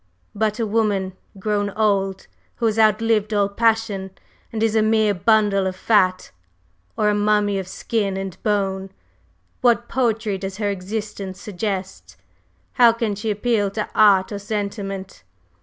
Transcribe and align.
But 0.33 0.59
a 0.59 0.65
woman 0.65 1.13
grown 1.37 1.69
old, 1.69 2.25
who 2.55 2.65
has 2.65 2.79
outlived 2.79 3.35
all 3.35 3.47
passion 3.47 4.09
and 4.51 4.63
is 4.63 4.73
a 4.75 4.81
mere 4.81 5.13
bundle 5.13 5.67
of 5.67 5.75
fat, 5.75 6.31
or 6.97 7.09
a 7.09 7.13
mummy 7.13 7.59
of 7.59 7.67
skin 7.67 8.17
and 8.17 8.35
bone, 8.41 8.89
what 9.61 9.87
poetry 9.87 10.39
does 10.39 10.57
her 10.57 10.71
existence 10.71 11.39
suggest? 11.39 12.17
How 12.73 12.93
can 12.93 13.13
she 13.13 13.29
appeal 13.29 13.69
to 13.69 13.87
art 13.93 14.31
or 14.31 14.39
sentiment? 14.39 15.21